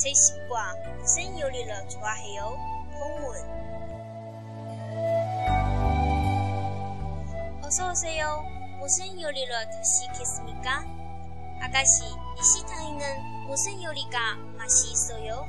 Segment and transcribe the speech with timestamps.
[0.00, 2.56] 제10과 무슨 요리를 좋아해요?
[2.98, 3.36] 본문
[7.62, 8.42] 어서오세요.
[8.78, 10.84] 무슨 요리를 드시겠습니까?
[11.60, 15.46] 아가씨, 이 식당에는 무슨 요리가 맛이 있어요?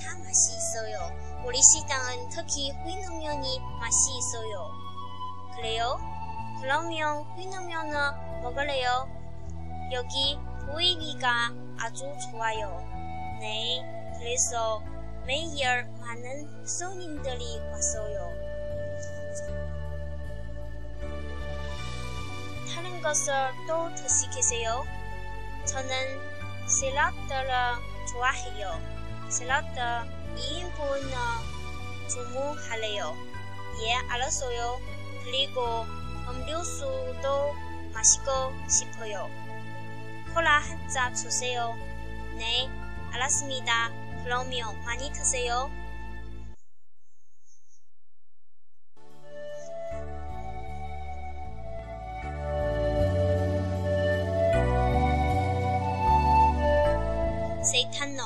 [0.00, 1.10] 다 맛이 있어요.
[1.44, 4.70] 우리 식당은 특히 휘누면이 맛이 있어요.
[5.56, 5.98] 그래요?
[6.60, 9.08] 그러면 휘누면을 먹을래요?
[9.90, 10.38] 여기
[10.70, 12.98] 보이기가 아주 좋아요.
[13.40, 13.82] 네,
[14.18, 14.82] 그래서
[15.26, 18.32] 매일 많은 손님들이 왔어요.
[22.74, 23.32] 다른 것을
[23.66, 24.84] 또 드시겠어요?
[25.66, 25.88] 저는
[26.66, 27.48] 샐러드를
[28.10, 28.80] 좋아해요.
[29.30, 29.80] 샐러드
[30.36, 31.12] 2인분을
[32.08, 33.16] 주문할래요.
[33.82, 34.80] 예, 알았어요.
[35.24, 35.84] 그리고
[36.28, 37.54] 음료수도
[37.92, 39.28] 마시고 싶어요.
[40.34, 41.74] 콜라 한 잔 주세요.
[42.36, 42.68] 네.
[43.13, 43.89] 알았습니다.
[44.23, 45.69] 그러면 많이 드세요.
[57.63, 58.21] 세탄노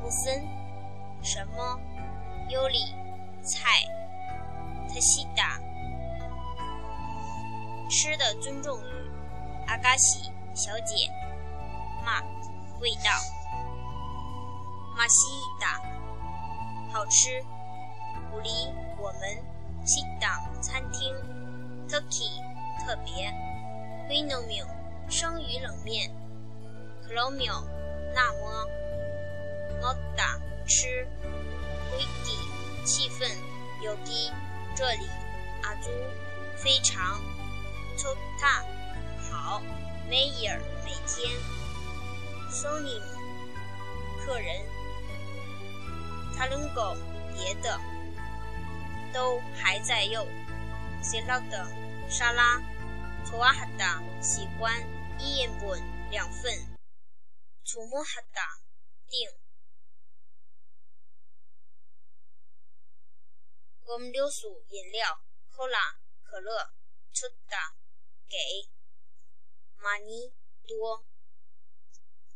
[0.00, 0.46] 무슨
[1.22, 1.78] 什么
[2.50, 2.94] 요리
[3.42, 3.84] 菜
[4.88, 5.58] 드시다
[7.90, 9.10] 吃的尊重语
[9.66, 11.10] 아가씨 小姐
[12.04, 12.22] 맛
[12.81, 13.11] 味道
[14.95, 15.27] 马西
[15.59, 15.81] 达，
[16.93, 17.43] 好吃。
[18.31, 18.49] 鼓励
[18.97, 21.13] 我们西达餐厅。
[21.89, 22.41] Turkey
[22.79, 23.33] 特别。
[24.07, 24.65] Vinomio
[25.09, 26.09] 生鱼冷面。
[27.05, 27.63] Kromio
[28.13, 28.65] 那么。
[29.81, 31.05] Moda 吃。
[31.97, 33.27] Wiki 气氛。
[33.81, 34.31] Yogi
[34.75, 35.09] 这里。
[35.63, 35.89] 阿朱
[36.55, 37.19] 非常。
[37.97, 38.63] Tota
[39.29, 39.61] 好。
[40.09, 41.29] Mayer 每天。
[42.51, 43.01] Sony
[44.25, 44.67] 客人。
[46.35, 46.95] 他能够
[47.33, 47.79] 别的
[49.13, 50.25] 都还在用。
[51.01, 51.65] 洗脑的
[52.09, 52.59] 沙拉，
[53.25, 54.73] 搓哈达喜欢
[55.19, 56.77] 一人份两份，
[57.63, 58.41] 触摸哈达
[59.07, 59.29] 订。
[63.97, 65.77] 饮料素饮料，可拉
[66.23, 66.71] 可乐，
[67.11, 67.57] 出的
[68.27, 68.37] 给
[69.77, 70.31] ，，money
[70.67, 71.05] 多。